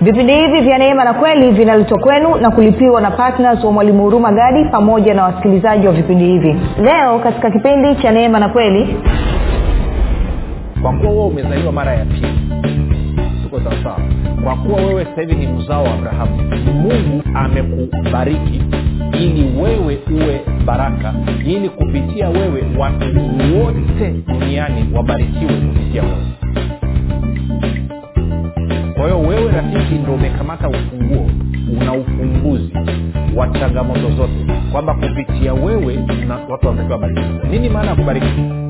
[0.00, 4.32] vipindi hivi vya neema na kweli vinaletwa kwenu na kulipiwa na ptns wa mwalimu huruma
[4.32, 6.56] gadi pamoja na wasikilizaji wa vipindi hivi.
[6.82, 8.96] Leo katika kipindi cha neema na kweli.
[10.82, 12.28] Kwa kuwa wewe umezaliwa mara ya pili
[13.42, 14.00] tuko sawasawa.
[14.44, 16.36] Kwa kuwa wewe sasa hivi ni mzao wa abrahamu
[16.74, 18.62] mungu amekubariki
[19.20, 21.14] ili wewe uwe baraka
[21.46, 23.06] ili kupitia wewe watu
[23.58, 26.16] wote duniani wabarikiwe kupitia wewe
[29.00, 31.26] kwa hiyo wewe rafiki ndo umekamata ufunguo
[31.80, 32.72] una ufumbuzi
[33.36, 34.32] wa changamoto zote
[34.72, 35.94] kwamba kupitia wewe
[36.28, 38.69] na watu wanatakiwa wabarikiwe nini maana ya kubarikiwa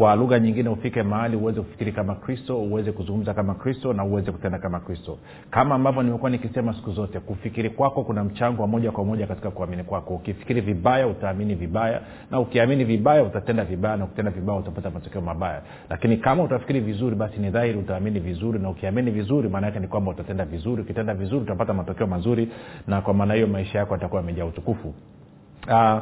[0.00, 4.32] kwa lugha nyingine ufike mahali uweze kufikiri kama kristo uweze kuzungumza kama kristo na uweze
[4.32, 5.18] kutenda kama kristo.
[5.50, 9.50] Kama ambavyo nimekuwa nikisema siku zote kufikiri kwako kuna mchango wa moja kwa moja katika
[9.50, 10.14] kuamini kwako.
[10.14, 15.62] Ukifikiri vibaya utaamini vibaya na ukiamini vibaya utatenda vibaya na ukitenda vibaya utapata matokeo mabaya.
[15.90, 19.86] Lakini kama utafikiri vizuri basi ni dhahiri utaamini vizuri na ukiamini vizuri maana yake ni
[19.88, 20.82] kwamba utatenda vizuri.
[20.82, 22.48] Ukitenda vizuri utapata matokeo mazuri
[22.86, 24.94] na kwa maana hiyo maisha yako atakuwa yamejaa utukufu.
[25.68, 26.00] Uh,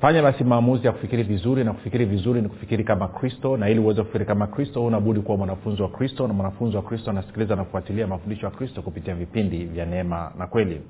[0.00, 3.80] fanya basi maamuzi ya kufikiri vizuri na kufikiri vizuri ni kufikiri kama kristo na ili
[3.80, 7.64] uweze kufikiri kama kristo unabudi kuwa mwanafunzi wa kristo na mwanafunzi wa kristo anasikiliza na
[7.64, 10.80] kufuatilia mafundisho ya kristo kupitia vipindi vya neema na kweli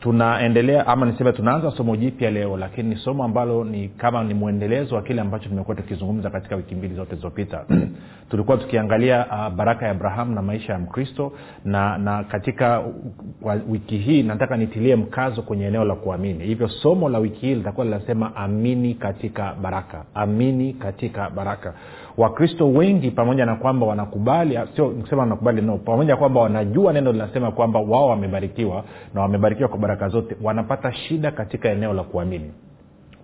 [0.00, 4.94] tunaendelea ama niseme tunaanza somo jipya leo lakini ni somo ambalo ni kama ni mwendelezo
[4.94, 7.64] wa kile ambacho tumekuwa tukizungumza katika wiki mbili zote zilizopita.
[8.30, 11.32] Tulikuwa tukiangalia uh, baraka ya abrahamu na maisha ya mkristo
[11.64, 16.44] na na katika uh, wiki hii nataka nitilie mkazo kwenye eneo la kuamini.
[16.44, 20.04] Hivyo somo la wiki hii litakuwa linasema amini katika baraka.
[20.14, 21.74] Amini katika baraka
[22.16, 27.12] wakristo wengi pamoja na kwamba wanakubali sio kusema wanakubali no pamoja na kwamba wanajua neno
[27.12, 32.52] linasema kwamba wao wamebarikiwa na wamebarikiwa kwa baraka zote wanapata shida katika eneo la kuamini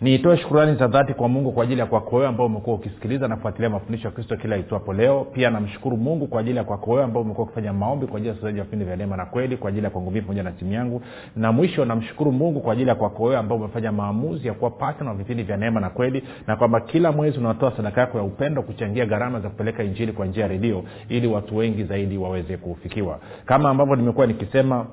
[0.00, 3.36] nitoe shukurani za dhati kwa mungu kwa ajili ya kwako wewe ambao umekuwa ukisikiliza na
[3.36, 5.26] kufuatilia mafundisho ya kristo kila itwapo leo.
[5.32, 8.34] Pia namshukuru mungu kwa ajili ya kwako wewe ambao umekuwa ukifanya maombi kwa ajili ya
[8.34, 10.72] wachezaji wa vipindi vya neema na kweli kwa ajili ya kwangu mii pamoja na timu
[10.72, 11.02] yangu.
[11.36, 15.10] Na mwisho namshukuru mungu kwa ajili ya kwako wewe ambao umefanya maamuzi ya kuwa patna
[15.10, 18.62] wa vipindi vya neema na kweli na kwamba kila mwezi unatoa sadaka yako ya upendo
[18.62, 20.84] kuchangia gharama za kupeleka injili kwa njia ya redio
[21.18, 23.20] ili watu wengi zaidi waweze kufikiwa.
[23.46, 24.86] Kama ambavyo nimekuwa nikisema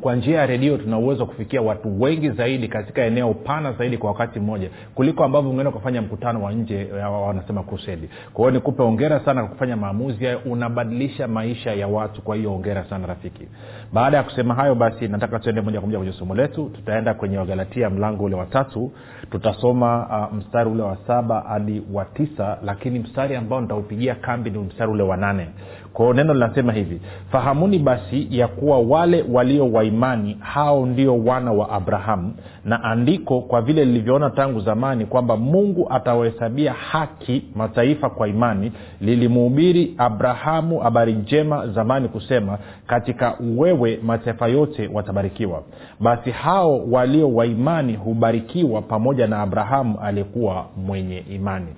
[0.00, 3.98] kwa njia ya redio tuna uwezo wa kufikia watu wengi zaidi katika eneo pana zaidi
[3.98, 6.92] kwa wakati mmoja kuliko ambavyo ungeenda ukafanya mkutano wa nje
[7.26, 10.40] wanasema kusedi kwa hiyo nikupe ongera sana kwa kufanya maamuzi hayo.
[10.46, 13.48] Unabadilisha maisha ya watu kwa hiyo ongera sana rafiki.
[13.92, 16.70] Baada ya kusema hayo basi nataka tuende moja kwa moja kwenye somo letu.
[16.74, 18.92] Tutaenda kwenye wagalatia mlango ule wa tatu.
[19.30, 24.58] Tutasoma uh, mstari ule wa saba hadi wa tisa lakini mstari ambao nitaupigia kambi ni
[24.58, 25.48] mstari ule wa nane
[25.94, 27.00] kwao neno linasema hivi
[27.30, 32.34] fahamuni basi ya kuwa wale walio waimani hao ndio wana wa abrahamu.
[32.64, 39.94] Na andiko kwa vile lilivyoona tangu zamani kwamba mungu atawahesabia haki mataifa kwa imani lilimuhubiri
[39.98, 45.62] abrahamu habari njema zamani kusema katika wewe mataifa yote watabarikiwa
[46.00, 51.68] basi hao walio waimani hubarikiwa pamoja na abrahamu aliyekuwa mwenye imani.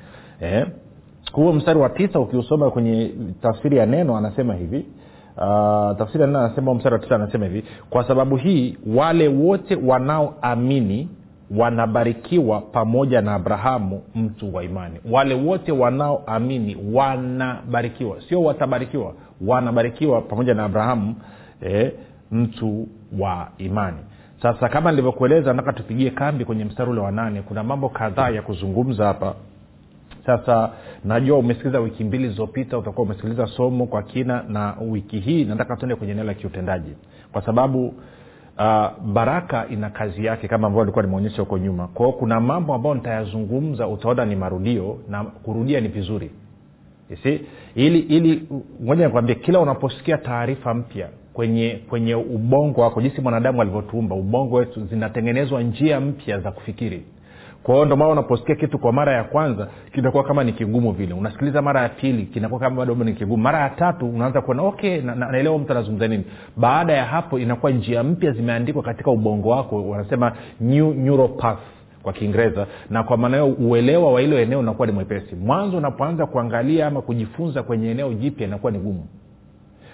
[0.40, 0.66] Eh?
[1.32, 3.12] Huo mstari wa tisa ukiusoma kwenye
[3.42, 4.86] tafsiri ya neno anasema hivi
[5.36, 9.76] uh, tafsiri ya neno anasema mstari wa tisa anasema hivi kwa sababu hii wale wote
[9.86, 11.08] wanaoamini
[11.56, 15.00] wanabarikiwa pamoja na abrahamu mtu wa imani.
[15.10, 19.12] Wale wote wanaoamini wanabarikiwa sio watabarikiwa
[19.46, 21.14] wanabarikiwa pamoja na abrahamu
[21.60, 21.92] eh,
[22.30, 22.88] mtu
[23.18, 23.96] wa imani.
[24.42, 27.42] Sasa kama nilivyokueleza nataka tupigie kambi kwenye mstari ule wa nane.
[27.42, 29.34] Kuna mambo kadhaa ya kuzungumza hapa
[30.26, 30.70] sasa
[31.04, 35.94] najua umesikiliza wiki mbili zilizopita utakuwa umesikiliza somo kwa kina na wiki hii nataka tuende
[35.94, 36.90] kwenye eneo la kiutendaji.
[37.32, 37.94] Kwa sababu uh,
[39.12, 41.88] baraka ina kazi yake kama ambavyo alikuwa nimeonyesha huko nyuma.
[41.88, 46.30] Kwao kuna mambo ambayo nitayazungumza utaona ni marudio na kurudia ni vizuri.
[47.22, 47.40] Si
[47.74, 48.48] ili ili
[48.84, 54.84] moja nikwambie kila unaposikia taarifa mpya kwenye kwenye ubongo wako jinsi mwanadamu alivyotuumba ubongo wetu
[54.86, 57.04] zinatengenezwa njia mpya za kufikiri
[57.66, 61.14] kwa hiyo maana unaposikia kitu kwa mara ya kwanza kinakuwa kama ni kigumu vile.
[61.14, 63.42] Unasikiliza mara ya pili kinakuwa kama bado ni kigumu.
[63.42, 66.24] Mara ya tatu unaanza kuona okay na, na, naelewa mtu anazungumza nini.
[66.56, 71.58] Baada ya hapo inakuwa njia mpya zimeandikwa katika ubongo wako wanasema new neuropath
[72.02, 72.66] kwa kiingereza.
[72.90, 75.34] Na kwa maana hiyo uelewa wa hilo eneo unakuwa ni mwepesi.
[75.36, 79.06] Mwanzo unapoanza kuangalia ama kujifunza kwenye eneo jipya inakuwa ni gumu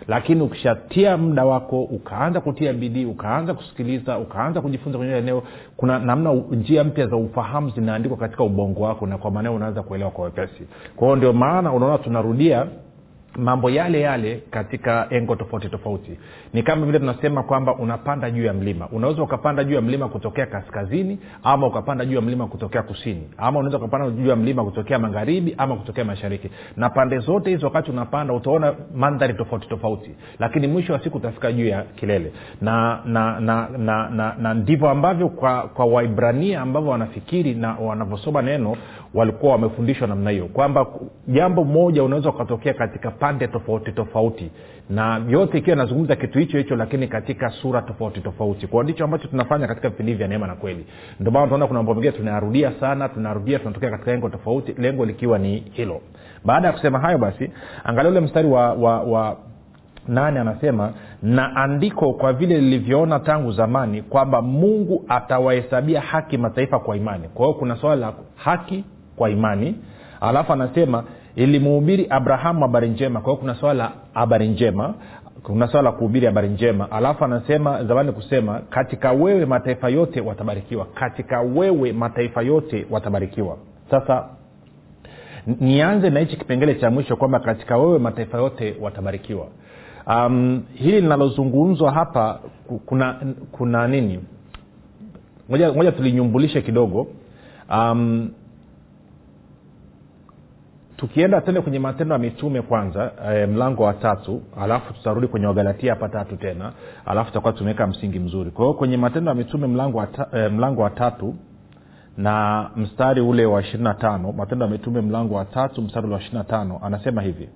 [0.08, 5.42] lakini ukishatia muda wako ukaanza kutia bidii ukaanza kusikiliza ukaanza kujifunza kwenye eneo
[5.76, 10.10] kuna namna njia mpya za ufahamu zinaandikwa katika ubongo wako na kwa maanao unaanza kuelewa
[10.10, 10.66] kwa wepesi.
[10.96, 12.66] Kwa hiyo ndio maana unaona tunarudia
[13.36, 16.18] mambo yale yale katika engo tofauti tofauti.
[16.52, 18.88] Ni kama vile tunasema kwamba unapanda juu ya mlima.
[18.92, 23.58] Unaweza ukapanda juu ya mlima kutokea kaskazini ama ukapanda juu ya mlima kutokea kusini ama
[23.58, 26.50] unaweza ukapanda juu ya mlima kutokea magharibi ama kutokea mashariki.
[26.76, 30.10] Na pande zote hizo wakati unapanda utaona mandhari tofauti tofauti.
[30.38, 32.32] Lakini mwisho wa siku utafika juu ya kilele.
[32.60, 38.42] Na na na na, na, na ndivyo ambavyo kwa kwa waibrania ambavyo wanafikiri na wanavyosoma
[38.42, 38.76] neno
[39.14, 40.46] walikuwa wamefundishwa namna hiyo.
[40.46, 40.86] Kwamba
[41.28, 44.50] jambo moja unaweza ukatokea katika pande tofauti tofauti.
[44.90, 48.66] Na yote ikiwa inazungumza kitu hicho hicho lakini katika sura tofauti tofauti.
[48.66, 50.86] Kwao ndicho ambacho tunafanya katika vipindi vya neema na kweli.
[51.20, 55.38] Ndio maana tunaona kuna mambo mengine tunayarudia sana tunarudia tunatokea katika lengo tofauti lengo likiwa
[55.38, 56.00] ni hilo.
[56.44, 57.50] Baada ya kusema hayo basi
[57.84, 59.36] angalia ule mstari wa, wa, wa
[60.08, 60.92] nane anasema
[61.22, 67.28] na andiko kwa vile lilivyoona tangu zamani kwamba mungu atawahesabia haki mataifa kwa imani.
[67.34, 68.84] Kwa hiyo kuna swala la haki
[69.16, 69.74] kwa imani.
[70.20, 71.04] Alafu anasema
[71.36, 73.20] ilimuhubiri abrahamu habari njema.
[73.20, 74.94] Kwa hiyo kuna swala la habari njema
[75.42, 76.90] kuna swala la kuhubiri habari njema.
[76.90, 80.84] Alafu anasema zamani kusema katika wewe mataifa yote watabarikiwa.
[80.94, 83.56] Katika wewe mataifa yote watabarikiwa.
[83.90, 84.24] Sasa
[85.60, 89.46] nianze na hichi kipengele cha mwisho kwamba katika wewe mataifa yote watabarikiwa.
[90.06, 92.40] Um, hili linalozungumzwa hapa
[92.86, 93.16] kuna
[93.52, 94.20] kuna nini?
[95.48, 97.06] Moja tulinyumbulishe kidogo.
[97.70, 98.30] Um,
[101.02, 105.92] tukienda tende kwenye matendo ya mitume kwanza e, mlango wa tatu alafu tutarudi kwenye wagalatia
[105.94, 106.72] hapa tatu tena
[107.06, 108.50] alafu tutakuwa tumeweka msingi mzuri.
[108.50, 111.34] Kwa hiyo kwenye matendo ya mitume mlango wa, ta, e, mlango wa tatu
[112.16, 116.14] na mstari ule wa ishiri na tano matendo ya mitume mlango wa tatu mstari ule
[116.14, 117.48] wa ishiri na tano anasema hivi.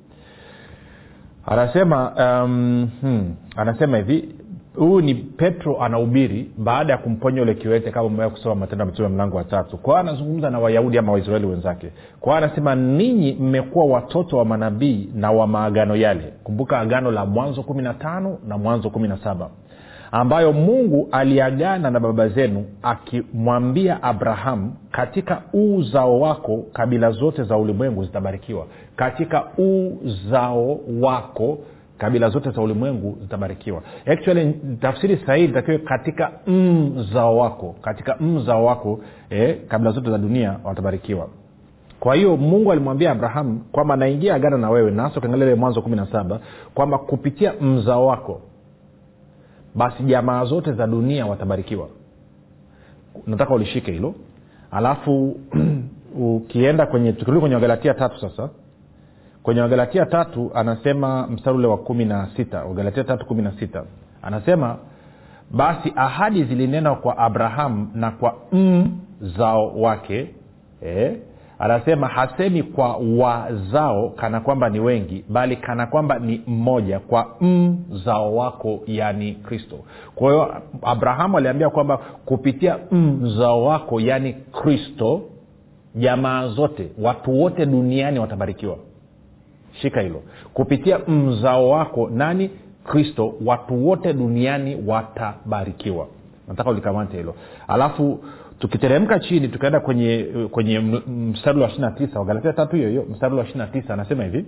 [1.46, 2.12] Anasema
[2.44, 4.34] um, hmm, anasema hivi
[4.76, 9.08] huyu ni petro anahubiri baada ya kumponya ule kiwete kama umewea kusoma matendo ya mtume
[9.08, 9.76] mlango wa tatu.
[9.78, 11.88] Kwa hiyo anazungumza na wayahudi ama waisraeli wenzake.
[12.20, 16.32] Kwa hiyo anasema ninyi mmekuwa watoto wa manabii na wa maagano yale.
[16.44, 19.49] Kumbuka agano la mwanzo kumi na tano na mwanzo kumi na saba
[20.12, 28.05] ambayo mungu aliagana na baba zenu akimwambia abrahamu katika uzao wako kabila zote za ulimwengu
[28.05, 28.67] zitabarikiwa.
[28.96, 31.58] Katika uzao wako
[31.98, 33.82] kabila zote za ulimwengu zitabarikiwa.
[34.06, 39.00] Actually tafsiri sahihi itakiwe katika mzao wako katika mzao wako
[39.31, 41.28] eh, kabila zote za dunia watabarikiwa.
[42.00, 46.06] Kwa hiyo mungu alimwambia abrahamu kwamba naingia agano na wewe nasa ukiangalia mwanzo kumi na
[46.06, 46.41] saba
[46.74, 48.41] kwamba kupitia mzao wako
[49.74, 51.88] basi jamaa zote za dunia watabarikiwa.
[53.26, 54.15] Nataka ulishike hilo.
[54.70, 55.36] Alafu
[56.36, 58.48] ukienda kwenye tukirudi kwenye wagalatia tatu sasa
[59.46, 63.82] kwenye wagalatia tatu anasema mstari ule wa kumi na sita wagalatia tatu kumi na sita
[64.22, 64.76] anasema
[65.50, 68.34] basi ahadi zilinenwa kwa abrahamu na kwa
[69.20, 70.31] mzao wake
[70.82, 71.17] eh?
[71.58, 78.36] anasema hasemi kwa wazao kana kwamba ni wengi bali kana kwamba ni mmoja kwa mzao
[78.36, 79.76] wako yani kristo
[80.15, 85.20] kwa hiyo abrahamu aliambia kwamba kupitia mzao wako yani kristo
[85.94, 88.76] jamaa zote watu wote duniani watabarikiwa
[89.82, 90.22] shika hilo.
[90.54, 92.50] Kupitia mzao wako nani?
[92.84, 93.34] Kristo.
[93.44, 96.06] Watu wote duniani watabarikiwa.
[96.48, 97.34] Nataka ulikamate hilo.
[97.68, 98.24] Alafu
[98.58, 100.78] tukiteremka chini tukaenda kwenye kwenye
[101.08, 102.18] mstari wa ishiri tisa.
[102.18, 104.44] Wagalatia tatu hiyo hiyo mstari wa ishiri tisa anasema hivi.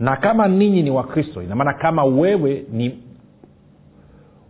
[0.00, 2.98] Na kama ninyi ni wakristo inamaana kama wewe ni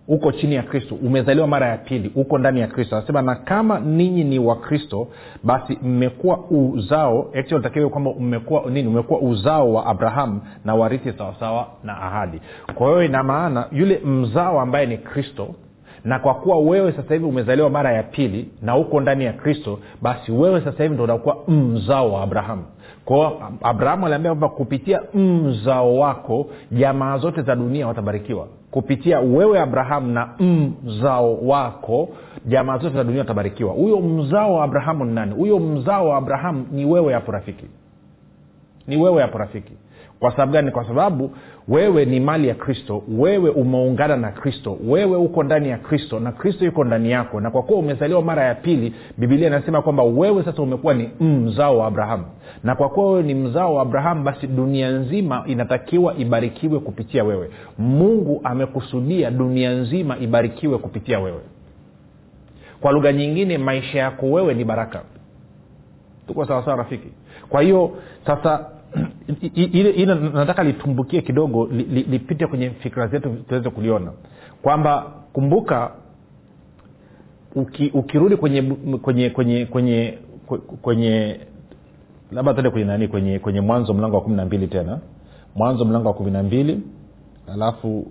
[0.09, 2.97] uko chini ya kristo umezaliwa mara ya pili uko ndani ya kristo.
[2.97, 5.09] Anasema na kama ninyi ni wakristo
[5.45, 7.31] basi mmekuwa uzao.
[7.63, 8.89] Takiwe kwamba mmekuwa nini?
[8.89, 12.41] Umekuwa uzao wa abrahamu na warithi sawasawa na ahadi.
[12.75, 15.49] Kwa hiyo ina maana yule mzao ambaye ni kristo
[16.05, 19.79] na kwa kuwa wewe sasa hivi umezaliwa mara ya pili na uko ndani ya kristo
[20.03, 22.65] basi wewe sasa hivi ndo unakuwa mzao wa abrahamu
[23.05, 28.47] kwao abrahamu aliambia kwamba kupitia mzao wako jamaa zote za dunia watabarikiwa
[28.77, 30.29] kupitia wewe abrahamu na
[30.85, 32.09] mzao wako.
[32.47, 33.73] Jamaa zote za dunia watabarikiwa.
[33.73, 35.35] Huyo mzao wa abrahamu ni nani?
[35.35, 37.65] Huyo mzao wa abrahamu ni wewe hapo rafiki.
[38.87, 39.73] Ni wewe hapo rafiki
[40.21, 40.71] kwa sababu gani?
[40.71, 41.31] Kwa sababu
[41.69, 46.33] wewe ni mali ya kristo wewe umeungana na kristo wewe uko ndani ya kristo na
[46.33, 47.41] kristo yuko ndani yako.
[47.41, 51.79] Na kwa kuwa umezaliwa mara ya pili bibilia inasema kwamba wewe sasa umekuwa ni mzao
[51.79, 52.25] wa abrahamu.
[52.65, 57.51] Na kwa kuwa wewe ni mzao wa abrahamu basi dunia nzima inatakiwa ibarikiwe kupitia wewe.
[57.79, 61.41] Mungu amekusudia dunia nzima ibarikiwe kupitia wewe.
[62.81, 65.03] Kwa lugha nyingine maisha yako wewe ni baraka.
[66.27, 67.09] Tuko sawasawa rafiki?
[67.49, 67.91] Kwa hiyo
[68.27, 68.67] sasa
[69.55, 74.13] ile ile nataka litumbukie kidogo li, li, lipite kwenye fikira zetu tuweze kuliona.
[74.63, 75.91] Kwamba kumbuka
[77.55, 78.63] uki, ukirudi kwenye
[79.03, 80.19] kwenye kwenye kwenye
[80.83, 81.41] kwenye
[82.33, 84.99] labda tuende kwenye nani kwenye kwenye mwanzo mlango wa kumi na mbili tena.
[85.55, 86.81] Mwanzo mlango wa kumi na mbili
[87.55, 88.07] alafu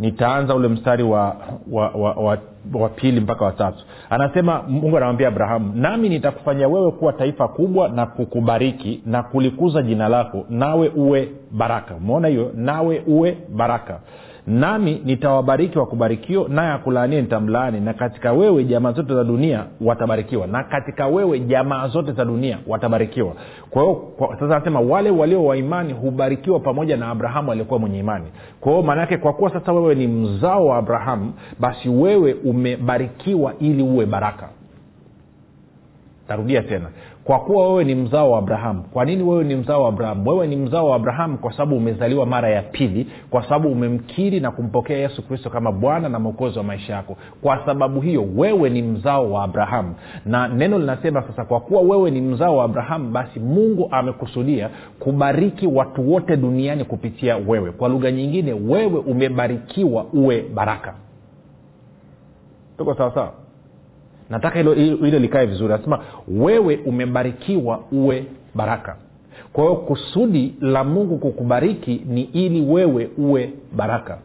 [0.00, 1.36] nitaanza ule mstari wa
[1.72, 2.38] wa, wa, wa,
[2.74, 8.06] wa pili mpaka watatu anasema mungu anamwambia abrahamu nami nitakufanya wewe kuwa taifa kubwa na
[8.06, 11.94] kukubariki na kulikuza jina lako nawe uwe baraka.
[11.94, 12.50] Umeona hiyo?
[12.54, 14.00] Nawe uwe baraka
[14.46, 17.80] nami nitawabariki wakubarikio naye akulaanie nitamlaani.
[17.80, 20.46] Na katika wewe jamaa zote za dunia watabarikiwa.
[20.46, 23.32] Na katika wewe jamaa zote za dunia watabarikiwa.
[23.70, 24.02] Kwa hiyo
[24.40, 28.26] sasa anasema wale walio wa imani hubarikiwa pamoja na abrahamu aliyekuwa mwenye imani.
[28.60, 33.82] Kwa hiyo maanaake kwa kuwa sasa wewe ni mzao wa abrahamu basi wewe umebarikiwa ili
[33.82, 34.48] uwe baraka.
[36.28, 36.86] Tarudia tena
[37.30, 40.46] kwa kuwa wewe ni mzao wa abrahamu kwa nini wewe ni mzao wa abrahamu wewe
[40.46, 44.96] ni mzao wa abrahamu kwa sababu umezaliwa mara ya pili kwa sababu umemkiri na kumpokea
[44.98, 47.16] yesu kristo kama bwana na mwokozi wa maisha yako.
[47.42, 49.94] Kwa sababu hiyo wewe ni mzao wa abrahamu
[50.26, 55.66] na neno linasema sasa kwa kuwa wewe ni mzao wa abrahamu basi mungu amekusudia kubariki
[55.66, 57.72] watu wote duniani kupitia wewe.
[57.72, 60.94] Kwa lugha nyingine wewe umebarikiwa uwe baraka.
[62.78, 63.32] Tuko sawasawa
[64.30, 65.74] nataka hilo hilo likae vizuri.
[65.74, 68.96] Anasema wewe umebarikiwa uwe baraka.
[69.52, 74.18] Kwa hiyo kusudi la mungu kukubariki ni ili wewe uwe baraka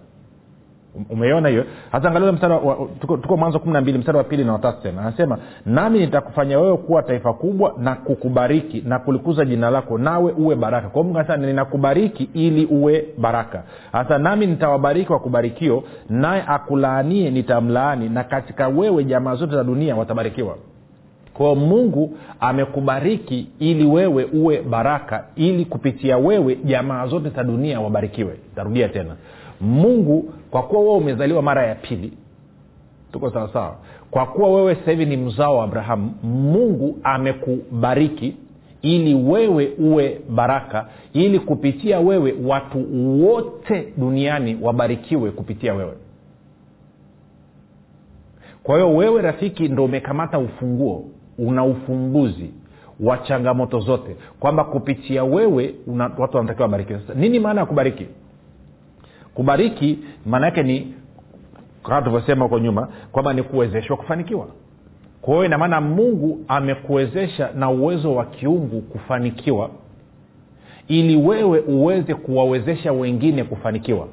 [1.10, 1.66] umeiona hiyo?
[1.92, 2.54] Hata angalia mstari
[3.00, 5.02] tuko, tuko mwanzo kumi na mbili mstari wa pili na watatu tena.
[5.02, 10.56] Anasema nami nitakufanya wewe kuwa taifa kubwa na kukubariki na kulikuza jina lako nawe uwe
[10.56, 10.90] baraka.
[10.90, 13.64] Kwa mungu anasema ninakubariki ili uwe baraka.
[13.92, 20.58] Hasa nami nitawabariki wakubarikio naye akulaanie nitamlaani na katika wewe jamaa zote za dunia watabarikiwa.
[21.34, 28.36] Kwao mungu amekubariki ili wewe uwe baraka ili kupitia wewe jamaa zote za dunia wabarikiwe.
[28.56, 29.16] Tarudia tena
[29.62, 32.14] mungu kwa kuwa wewe umezaliwa mara ya pili.
[33.12, 33.76] Tuko sawasawa
[34.12, 38.36] kwa kuwa wewe sasa hivi ni mzao wa abrahamu mungu amekubariki
[38.82, 42.86] ili wewe uwe baraka ili kupitia wewe watu
[43.26, 45.94] wote duniani wabarikiwe kupitia wewe.
[48.64, 51.06] Kwa hiyo wewe rafiki ndo umekamata ufunguo
[51.38, 52.50] una ufumbuzi
[53.00, 57.00] wa changamoto zote kwamba kupitia wewe una, watu wanatakiwa wabarikiwe.
[57.00, 58.08] Sasa nini maana ya kubariki
[59.36, 60.94] kubariki maana yake ni
[61.84, 64.48] kama tulivyosema huko nyuma kwamba ni kuwezeshwa kufanikiwa.
[65.22, 69.70] Kwa hiyo inamaana mungu amekuwezesha na uwezo wa kiungu kufanikiwa
[70.88, 74.08] ili wewe uweze kuwawezesha wengine kufanikiwa.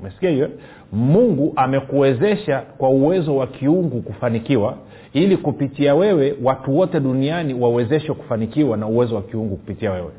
[0.00, 0.50] Umesikia hiyo?
[0.92, 4.76] Mungu amekuwezesha kwa uwezo wa kiungu kufanikiwa
[5.12, 10.10] ili kupitia wewe watu wote duniani wawezeshwe kufanikiwa na uwezo wa kiungu kupitia wewe.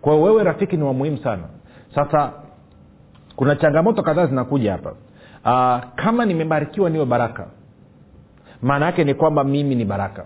[0.00, 1.42] Kwa wewe rafiki ni wa muhimu sana.
[1.94, 2.32] Sasa
[3.36, 4.90] kuna changamoto kadhaa zinakuja hapa.
[5.44, 7.46] Uh, kama nimebarikiwa niwe baraka
[8.62, 10.24] maana yake ni kwamba mimi ni baraka.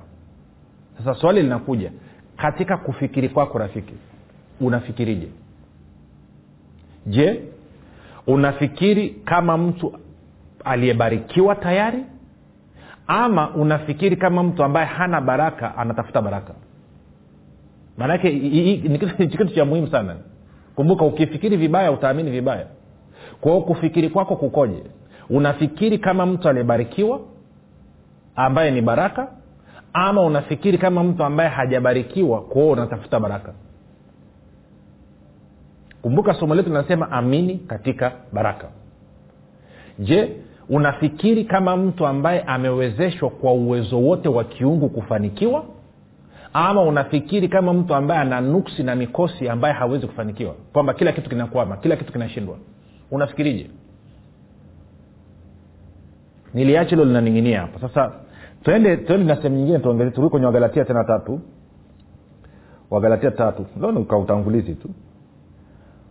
[0.98, 1.92] Sasa swali linakuja
[2.36, 3.94] katika kufikiri kwako rafiki
[4.60, 5.28] unafikirije?
[7.06, 7.42] Je
[8.26, 9.98] unafikiri kama mtu
[10.64, 12.04] aliyebarikiwa tayari?
[13.06, 16.54] Ama unafikiri kama mtu ambaye hana baraka anatafuta baraka?
[17.98, 18.30] Maanake
[18.88, 18.98] ni
[19.28, 20.16] kitu cha muhimu sana.
[20.74, 22.66] Kumbuka ukifikiri vibaya utaamini vibaya
[23.40, 24.82] kwa hiyo kufikiri kwako kukoje?
[25.30, 27.20] Unafikiri kama mtu aliyebarikiwa
[28.36, 29.28] ambaye ni baraka
[29.92, 33.52] ama unafikiri kama mtu ambaye hajabarikiwa kwao unatafuta baraka?
[36.02, 38.68] Kumbuka somo letu linasema amini katika baraka.
[39.98, 40.36] Je
[40.68, 45.64] unafikiri kama mtu ambaye amewezeshwa kwa uwezo wote wa kiungu kufanikiwa
[46.52, 50.54] ama unafikiri kama mtu ambaye ana nuksi na mikosi ambaye hawezi kufanikiwa?
[50.72, 52.56] Kwamba kila kitu kinakwama kila kitu kinashindwa
[53.10, 53.70] unafikirije?
[56.54, 57.80] Niliacha hilo linaning'inia hapa.
[57.80, 58.12] Sasa
[58.62, 61.40] twende twende na sehemu nyingine tuongee turudi kwenye wagalatia tena tatu.
[62.90, 63.66] Wagalatia tatu.
[63.80, 64.90] Leo ni kautangulizi tu.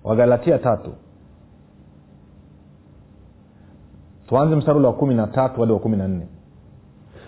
[0.04, 0.94] Wagalatia tatu.
[4.28, 6.28] Tuanze mstari wa kumi na tatu hadi wa kumi na nne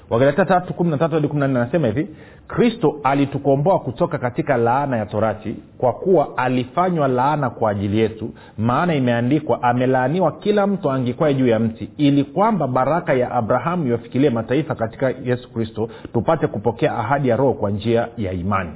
[0.10, 2.08] wagalatia tatu kumi na tatu hadi kumi na nne anasema hivi
[2.48, 8.96] kristo alitukomboa kutoka katika laana ya torati kwa kuwa alifanywa laana kwa ajili yetu maana
[8.96, 14.76] imeandikwa amelaaniwa kila mtu angikwae juu ya mti ili kwamba baraka ya abrahamu iwafikilie mataifa
[14.76, 18.72] katika yesu kristo tupate kupokea ahadi ya roho kwa njia ya imani.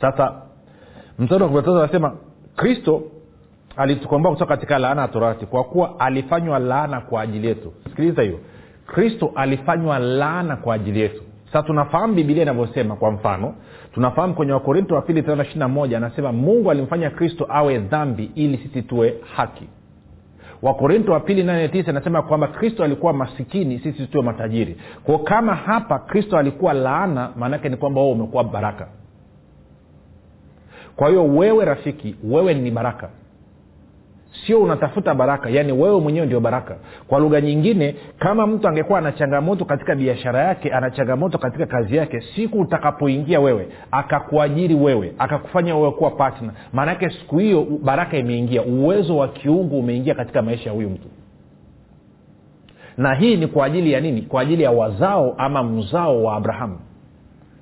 [0.00, 0.32] Sasa
[1.18, 2.12] mstari wa kumi na anasema
[2.56, 3.02] kristo
[3.76, 7.72] alitukomboa kutoka katika laana ya torati kwa kuwa alifanywa laana kwa ajili yetu.
[7.84, 8.38] Sikiliza hiyo
[8.94, 11.22] kristo alifanywa laana kwa ajili yetu.
[11.46, 13.54] Sasa tunafahamu bibilia inavyosema kwa mfano
[13.94, 18.82] tunafahamu kwenye wakorinto wa pili tano moja anasema mungu alimfanya kristo awe dhambi ili sisi
[18.82, 19.68] tuwe haki.
[20.62, 24.76] Wakorinto wa pili nane tisa inasema kwamba kristo alikuwa masikini sisi tuwe matajiri.
[25.04, 28.88] Kwao kama hapa kristo alikuwa laana maanaake ni kwamba wewe umekuwa baraka.
[30.96, 33.08] Kwa hiyo wewe rafiki wewe ni baraka
[34.46, 36.76] sio unatafuta baraka yaani wewe mwenyewe ndio baraka.
[37.08, 41.96] Kwa lugha nyingine kama mtu angekuwa ana changamoto katika biashara yake ana changamoto katika kazi
[41.96, 48.62] yake siku utakapoingia wewe akakuajiri wewe akakufanya wewe kuwa partner maanake siku hiyo baraka imeingia
[48.62, 51.08] uwezo wa kiungu umeingia katika maisha ya huyu mtu.
[52.96, 54.22] Na hii ni kwa ajili ya nini?
[54.22, 56.78] Kwa ajili ya wazao ama mzao wa abrahamu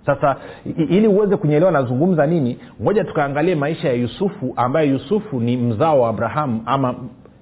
[0.06, 0.36] sasa
[0.76, 6.08] ili uweze kunyelewa nazungumza nini ngoja tukaangalie maisha ya yusufu ambaye yusufu ni mzao wa
[6.08, 6.94] abrahamu ama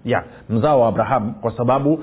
[0.04, 2.00] ya mzao wa abrahamu kwa sababu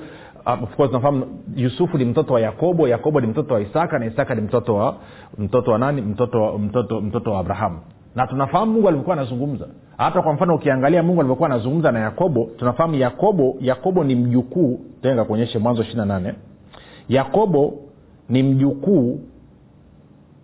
[0.76, 4.40] course nafahamu yusufu ni mtoto wa yakobo yakobo ni mtoto wa isaka na isaka ni
[4.40, 4.96] mtoto wa
[5.38, 6.02] mtoto wa nani?
[6.02, 7.78] Mtoto mtoto, mtoto wa abrahamu.
[8.14, 9.66] Na tunafahamu mungu alivyokuwa anazungumza.
[9.98, 14.80] Hata kwa mfano ukiangalia mungu alivyokuwa anazungumza na yakobo tunafahamu yakobo yakobo ni mjukuu.
[15.02, 16.34] Tenga kuonyeshe mwanzo ishiri na nane.
[17.08, 17.74] Yakobo
[18.28, 19.20] ni mjukuu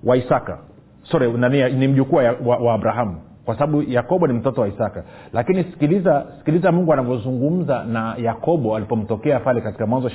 [0.04, 0.59] wa isaka.
[1.02, 3.16] Sorry nani, ni mjukuu wa, wa, abrahamu.
[3.44, 5.04] Kwa sababu yakobo ni mtoto wa isaka.
[5.32, 10.10] Lakini sikiliza sikiliza mungu anavyozungumza na yakobo alipomtokea pale katika mwanzo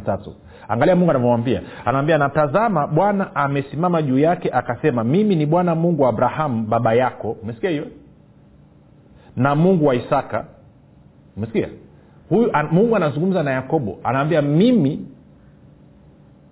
[0.00, 0.34] tatu.
[0.68, 1.62] Angalia mungu anavyomwambia.
[1.84, 7.36] Anamwambia natazama bwana amesimama juu yake akasema mimi ni bwana mungu wa abrahamu baba yako.
[7.42, 7.86] Umesikia hiyo?
[9.36, 10.44] Na mungu wa isaka.
[11.36, 11.68] Umesikia?
[12.28, 13.98] Huyu an, mungu anazungumza na yakobo.
[14.04, 15.06] Anaambia mimi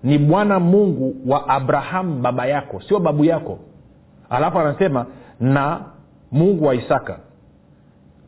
[0.05, 2.81] ni bwana mungu wa abrahamu baba yako.
[2.89, 3.59] Sio babu yako.
[4.31, 5.07] Alafu anasema
[5.41, 5.81] na
[6.33, 7.19] mungu wa isaka.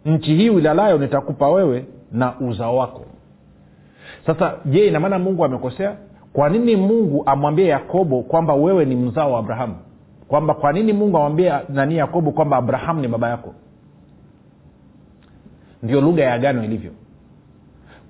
[0.05, 3.05] Nchi hii uilalayo nitakupa wewe na uzao wako.
[4.27, 5.97] Sasa je inamaana mungu amekosea?
[6.33, 9.75] Kwa nini mungu amwambie yakobo kwamba wewe ni mzao wa abrahamu
[10.29, 13.55] kwamba kwa nini mungu amwambie nani yakobo kwamba abrahamu ni baba yako?
[15.83, 16.91] Ndio lugha ya agano ilivyo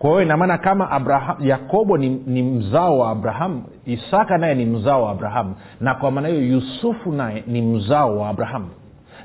[0.05, 5.03] kwa hiyo inamaana kama abraham yakobo ni, ni mzao wa abrahamu isaka naye ni mzao
[5.03, 8.69] wa abrahamu na kwa maana hiyo yusufu naye ni mzao wa abrahamu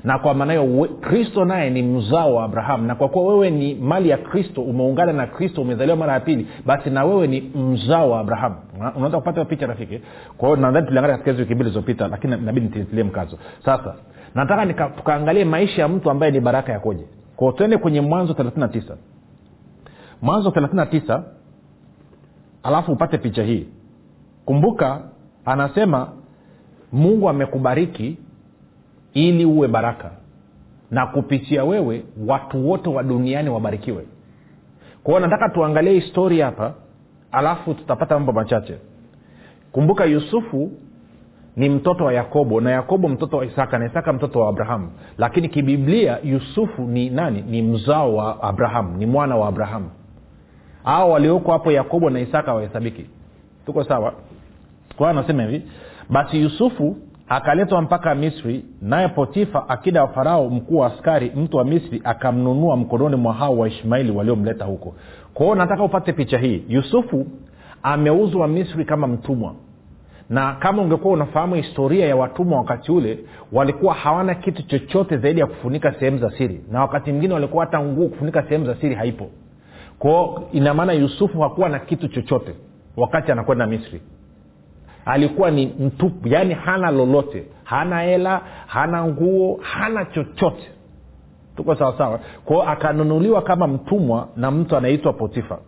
[0.04, 3.74] na kwa maana hiyo kristo naye ni mzao wa abrahamu na kwa kuwa wewe ni
[3.74, 8.10] mali ya kristo umeungana na kristo umezaliwa mara ya pili basi na wewe ni mzao
[8.10, 8.56] wa abrahamu
[8.96, 10.00] unaweza kupata picha rafiki?
[10.38, 13.38] Kwa hiyo nadhani tuliangalia katika hizo wiki mbili zilizopita lakini nabidi nitilie mkazo.
[13.64, 13.94] Sasa
[14.34, 17.04] nataka tukaangalie maisha ya mtu ambaye ni baraka yakoje
[17.36, 18.96] kwao tuende kwenye mwanzo 39
[20.22, 21.22] mwanzo 39
[22.62, 23.66] alafu upate picha hii.
[24.44, 25.00] Kumbuka
[25.44, 26.08] anasema
[26.92, 28.18] mungu amekubariki
[29.14, 30.10] ili uwe baraka
[30.90, 34.06] na kupitia wewe watu wote wa duniani wabarikiwe.
[35.02, 36.74] Kwa hiyo nataka tuangalie histori hapa
[37.32, 38.78] alafu tutapata mambo machache.
[39.72, 40.72] Kumbuka yusufu
[41.56, 44.90] ni mtoto wa yakobo na yakobo mtoto wa isaka na isaka mtoto wa abrahamu.
[45.18, 47.42] Lakini kibiblia yusufu ni nani?
[47.42, 49.90] Ni mzao wa abrahamu ni mwana wa abrahamu
[50.84, 53.06] au walioko hapo yakobo na isaka wahesabiki.
[53.66, 54.12] Tuko sawa?
[54.96, 55.62] Kwa anasema hivi
[56.10, 56.96] basi yusufu
[57.28, 62.76] akaletwa mpaka misri naye potifa akida wa farao mkuu wa askari mtu wa misri akamnunua
[62.76, 64.94] mkononi mwa hao waishmaili waliomleta huko.
[65.34, 66.64] Kwa nataka upate picha hii.
[66.68, 67.26] Yusufu
[67.82, 69.54] ameuzwa misri kama mtumwa.
[70.30, 73.18] Na kama ungekuwa unafahamu historia ya watumwa wakati ule
[73.52, 76.60] walikuwa hawana kitu chochote zaidi ya kufunika sehemu za siri.
[76.70, 79.28] Na wakati mwingine walikuwa hata nguo kufunika sehemu za siri haipo
[80.00, 82.54] kwao ina maana yusufu hakuwa na kitu chochote
[82.96, 84.00] wakati anakwenda misri.
[85.04, 87.46] Alikuwa ni mtupu yaani hana lolote.
[87.64, 90.70] Hana hela hana nguo hana chochote.
[91.56, 95.58] Tuko sawasawa kwao akanunuliwa kama mtumwa na mtu anaitwa potifa.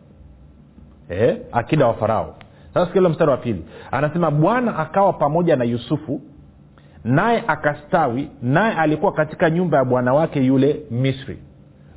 [1.08, 2.34] Eh, akida wa farao.
[2.74, 3.64] Sasa sikilo mstari wa pili.
[3.90, 6.20] Anasema bwana akawa pamoja na yusufu
[7.04, 11.38] naye akastawi naye alikuwa katika nyumba ya bwana wake yule misri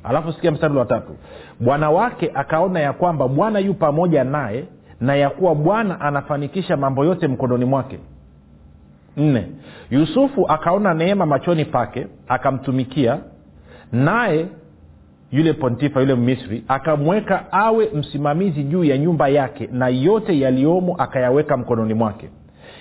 [0.08, 1.12] alafu sikia mstari wa tatu.
[1.60, 4.64] Bwana wake akaona ya kwamba bwana yu pamoja naye
[5.00, 7.98] na ya kuwa bwana anafanikisha mambo yote mkononi mwake.
[9.16, 9.46] Nne.
[9.90, 13.18] Yusufu akaona neema machoni pake akamtumikia
[13.92, 14.46] naye
[15.30, 21.56] yule pontifa yule misri akamweka awe msimamizi juu ya nyumba yake na yote yaliyomo akayaweka
[21.56, 22.28] mkononi mwake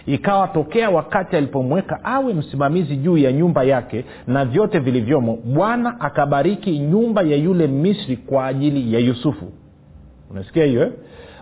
[0.06, 6.80] ikawa tokea wakati alipomweka awe msimamizi juu ya nyumba yake na vyote vilivyomo bwana akabariki
[6.80, 9.46] nyumba ya yule misri kwa ajili ya yusufu.
[10.32, 10.92] Unasikia hiyo eh?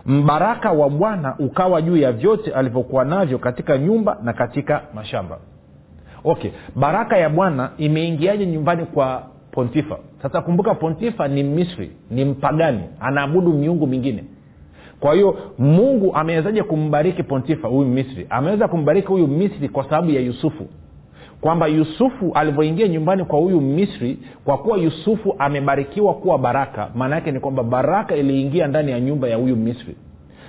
[0.06, 5.38] mbaraka wa bwana ukawa juu ya vyote alivyokuwa navyo katika nyumba na katika mashamba.
[6.24, 9.98] Okay baraka ya bwana imeingiaje nyumbani kwa pontifa?
[10.22, 14.24] Sasa kumbuka pontifa ni misri ni mpagani anaabudu miungu mingine
[15.00, 18.26] kwa hiyo mungu amewezaje kumbariki pontifa huyu misri?
[18.30, 20.66] Ameweza kumbariki huyu misri kwa sababu ya yusufu.
[21.40, 27.30] Kwamba yusufu alivyoingia nyumbani kwa huyu misri kwa kuwa yusufu amebarikiwa kuwa baraka maana yake
[27.32, 29.96] ni kwamba baraka iliingia ndani ya nyumba ya huyu misri.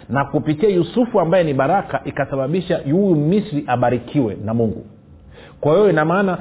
[0.10, 4.86] Na kupitia yusufu ambaye ni baraka ikasababisha huyu misri abarikiwe na mungu.
[5.62, 6.38] Kwa hiyo ina maana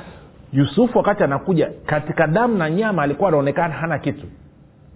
[0.52, 4.26] yusufu wakati anakuja katika damu na nyama alikuwa anaonekana hana kitu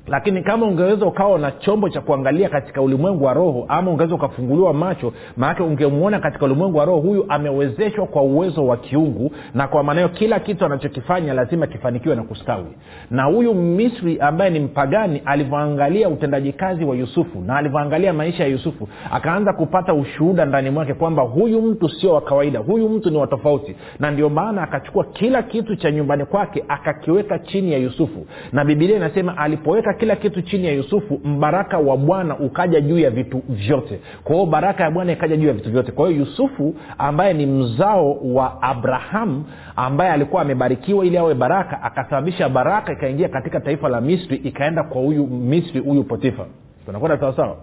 [0.09, 4.75] lakini kama ungeweza ukawa na chombo cha kuangalia katika ulimwengu wa roho ama ungeweza ukafunguliwa
[4.75, 9.83] macho maanake ungemwona katika ulimwengu wa roho huyu amewezeshwa kwa uwezo wa kiungu na kwa
[9.83, 12.67] maana hiyo kila kitu anachokifanya lazima kifanikiwe na kustawi.
[13.11, 18.49] Na huyu misri ambaye ni mpagani alivyoangalia utendaji kazi wa yusufu na alivyoangalia maisha ya
[18.49, 23.17] yusufu akaanza kupata ushuhuda ndani mwake kwamba huyu mtu sio wa kawaida huyu mtu ni
[23.17, 28.27] watofauti na ndio maana akachukua kila kitu cha nyumbani kwake akakiweka chini ya yusufu.
[28.53, 33.11] Na bibilia inasema alipoweka kila kitu chini ya yusufu mbaraka wa bwana ukaja juu ya
[33.11, 34.01] vitu vyote.
[34.25, 35.93] Kwa hiyo baraka ya bwana ikaja juu ya vitu vyote.
[35.93, 39.45] Kwa hiyo yusufu ambaye ni mzao wa abrahamu
[39.77, 45.03] ambaye alikuwa amebarikiwa ili awe baraka akasababisha baraka ikaingia katika taifa la misri ikaenda kwa
[45.03, 46.47] huyu misri huyu potifa.
[46.87, 47.57] Tunakwenda sawasawa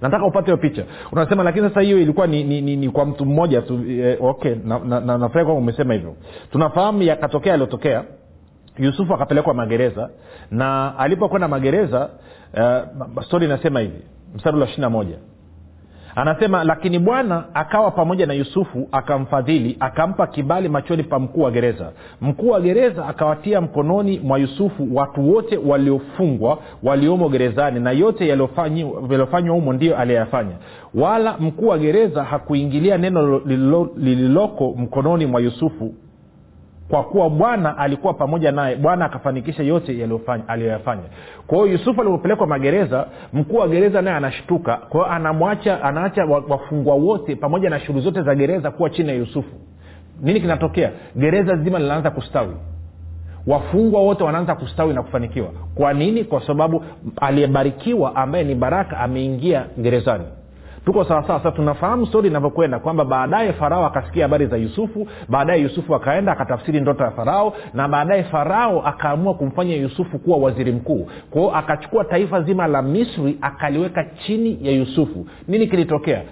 [0.00, 0.84] nataka upate hiyo picha.
[1.12, 3.80] Unasema lakini sasa hiyo ilikuwa ni, ni, ni, ni kwa mtu mmoja tu.
[3.90, 6.14] Eh, okay nafurahi na, na, na umesema hivyo.
[6.52, 8.04] Tunafahamu yakatokea yaliyotokea.
[8.78, 10.10] Yusufu akapelekwa magereza
[10.50, 12.08] na alipokwenda magereza
[13.16, 14.02] uh, stori inasema hivi
[14.34, 15.16] mstari wa ishirina moja.
[16.16, 21.92] Anasema lakini bwana akawa pamoja na yusufu akamfadhili akampa kibali machoni pa mkuu wa gereza.
[22.20, 29.54] Mkuu wa gereza akawatia mkononi mwa yusufu watu wote waliofungwa waliomo gerezani na yote yaliyofanywa
[29.54, 30.52] humo ndiyo aliyeyafanya
[30.94, 33.38] wala mkuu wa gereza hakuingilia neno
[33.96, 35.94] lililoko mkononi mwa yusufu
[36.88, 40.08] kwa kuwa bwana alikuwa pamoja naye bwana akafanikisha yote
[40.48, 41.02] aliyoyafanya.
[41.46, 44.76] Kwa hiyo yusufu alipopelekwa magereza mkuu wa gereza naye anashtuka.
[44.76, 49.14] Kwa hiyo anamwacha anaacha wafungwa wote pamoja na shughuli zote za gereza kuwa chini ya
[49.14, 49.54] yusufu.
[50.22, 50.90] Nini kinatokea?
[51.16, 52.56] Gereza zima linaanza kustawi.
[53.46, 55.48] Wafungwa wote wanaanza kustawi na kufanikiwa.
[55.74, 56.24] Kwa nini?
[56.24, 56.84] Kwa sababu
[57.16, 60.24] aliyebarikiwa ambaye ni baraka ameingia gerezani
[60.84, 65.94] tuko sawasawa sasa tunafahamu stori inavyokwenda kwamba baadaye farao akasikia habari za yusufu baadaye yusufu
[65.94, 71.06] akaenda akatafsiri ndoto ya farao na baadaye farao akaamua kumfanya yusufu kuwa waziri mkuu.
[71.30, 75.26] Kwao akachukua taifa zima la misri akaliweka chini ya yusufu.
[75.48, 76.22] Nini kilitokea?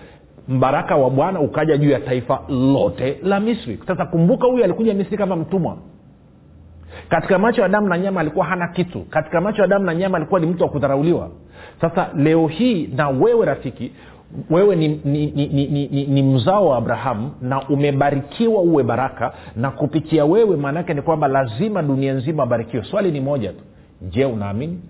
[0.49, 3.81] Mbaraka wa bwana ukaja juu ya taifa lote la misri.
[3.87, 5.77] Sasa kumbuka huyu alikuja misri kama mtumwa.
[7.09, 9.01] Katika macho ya damu na nyama alikuwa hana kitu.
[9.11, 11.31] Katika macho ya damu na nyama alikuwa ni mtu wa kudharauliwa.
[11.81, 13.93] Sasa leo hii na wewe rafiki
[14.51, 19.71] wewe ni, ni, ni, ni, ni, ni, mzao wa abrahamu na umebarikiwa uwe baraka na
[19.71, 22.85] kupitia wewe maanaake ni kwamba lazima dunia nzima abarikiwe.
[22.85, 23.61] Swali ni moja tu.
[24.03, 24.81] Je unaamini?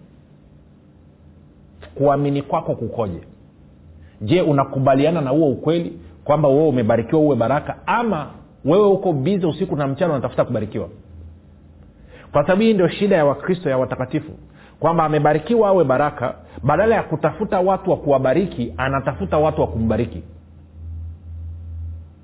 [1.94, 3.20] Kuamini kwako kukoje?
[4.20, 8.30] Je unakubaliana na huo ukweli kwamba wewe umebarikiwa uwe baraka ama
[8.64, 10.88] wewe uko bize usiku na mchana unatafuta kubarikiwa?
[12.32, 14.32] Kwa sababu hii ndio shida ya wakristo ya watakatifu
[14.82, 20.22] kwamba amebarikiwa awe baraka badala ya kutafuta watu wa kuwabariki anatafuta watu wa kumbariki.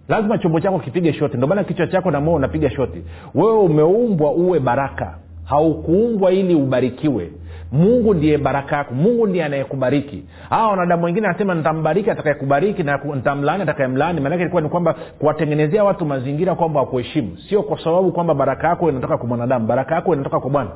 [0.08, 1.36] Lazima chombo chako kipige shoti.
[1.36, 3.02] Ndio maana kichwa chako na moyo unapiga shoti.
[3.34, 5.18] Wewe umeumbwa uwe baraka.
[5.44, 7.30] Haukuumbwa ili ubarikiwe.
[7.72, 8.94] Mungu ndiye baraka yako.
[8.94, 10.24] Mungu ndiye anayekubariki.
[10.50, 14.20] Hawa wanadamu wengine anasema nitambariki atakayekubariki na nitamlaani atakayemlaani.
[14.20, 17.36] Maanake ilikuwa ni kwamba kuwatengenezea watu mazingira kwamba wakuheshimu.
[17.48, 19.66] Sio kwa sababu kwamba baraka yako inatoka kwa mwanadamu.
[19.66, 20.70] Baraka yako inatoka kwa bwana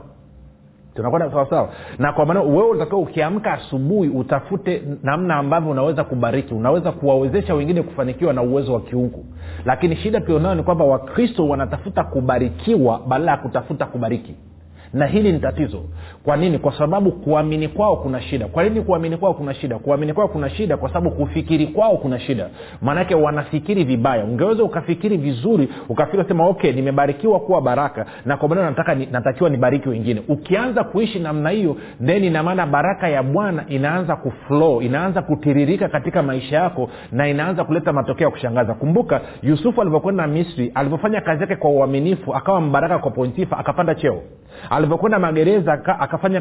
[0.95, 6.93] tunakwenda sawasawa na kwa maana wewe unatakiwa ukiamka asubuhi utafute namna ambavyo unaweza kubariki unaweza
[6.93, 9.25] kuwawezesha wengine kufanikiwa na uwezo wa kiungu.
[9.65, 14.35] Lakini shida tulionayo ni kwamba wakristo wanatafuta kubarikiwa badala ya kutafuta kubariki
[14.93, 15.83] na hili ni tatizo.
[16.25, 16.59] Kwa nini?
[16.59, 18.47] Kwa sababu kuamini kwao kuna shida.
[18.47, 19.79] Kwa nini kuamini kwao kuna shida?
[19.79, 22.49] Kuamini kwao kuna shida kwa sababu kufikiri kwao kuna shida.
[22.83, 24.25] Maanake wanafikiri vibaya.
[24.25, 30.23] Ungeweza ukafikiri vizuri ukafikiri sema okay nimebarikiwa kuwa baraka na kwa nataka natakiwa nibariki wengine.
[30.29, 31.77] Ukianza kuishi namna hiyo
[32.07, 37.93] then inamaana baraka ya bwana inaanza kuflow inaanza kutiririka katika maisha yako na inaanza kuleta
[37.93, 38.75] matokeo ya kushangaza.
[38.75, 44.23] Kumbuka yusufu alivyokwenda misri alivyofanya kazi yake kwa uaminifu akawa mbaraka kwa pontifa akapanda cheo
[44.83, 46.41] alivyokwenda magereza akafanya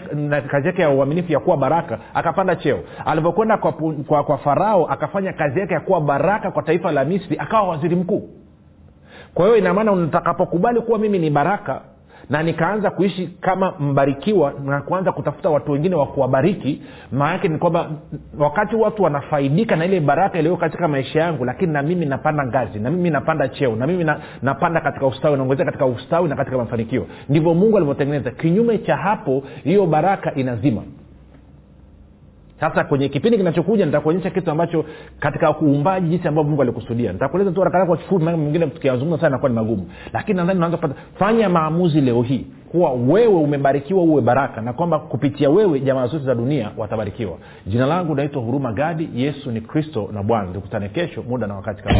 [0.51, 2.80] kazi yake ya uaminifu ya kuwa baraka akapanda cheo.
[3.06, 3.71] Alivyokwenda kwa,
[4.08, 7.95] kwa, kwa farao akafanya kazi yake ya kuwa baraka kwa taifa la misri akawa waziri
[7.95, 8.30] mkuu.
[9.34, 11.82] Kwa hiyo inamaana utakapokubali kuwa mimi ni baraka
[12.31, 16.81] na nikaanza kuishi kama mbarikiwa na kuanza kutafuta watu wengine wa kuwabariki.
[17.11, 17.89] Maanake ni kwamba
[18.39, 22.79] wakati watu wanafaidika na ile baraka iliyo katika maisha yangu lakini na mimi napanda ngazi
[22.79, 26.57] na mimi napanda cheo na mimi na, napanda katika ustawi naongezea katika ustawi na katika
[26.57, 27.07] mafanikio.
[27.29, 28.31] Ndivyo mungu alivyotengeneza.
[28.31, 30.81] Kinyume cha hapo hiyo baraka inazima
[32.62, 34.86] sasa kwenye kipindi kinachokuja nitakuonyesha kitu ambacho
[35.19, 37.13] katika uumbaji jinsi ambavyo mungu alikusudia.
[37.13, 39.89] Nitakueleza tu kwa kifupi maana mwingine tukiyazungumza sana ni magumu.
[40.13, 45.00] Lakini nadhani unaanza kupata fanya maamuzi leo hii kuwa wewe umebarikiwa uwe baraka na kwamba
[45.00, 47.38] kupitia wewe jamaa zote za dunia watabarikiwa.
[47.67, 50.52] Jina langu naitwa huruma gadi yesu ni kristo na bwana.
[50.54, 52.00] Tukutane kesho muda na wakati kama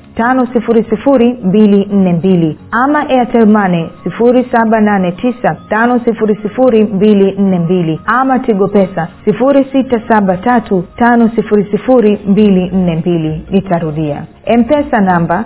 [0.21, 2.57] tano sifuri sifuri mbili nne mbili.
[2.71, 7.99] Ama airtelmane sifuri saba nane tisa tano sifuri sifuri mbili nne mbili.
[8.05, 13.41] Ama tigo pesa sifuri sita saba tatu tano sifuri sifuri mbili nne mbili.
[13.51, 14.23] Nitarudia
[14.57, 15.45] mpesa namba